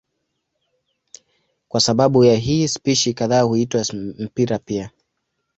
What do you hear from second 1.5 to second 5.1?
Kwa sababu ya hii spishi kadhaa huitwa mpira pia.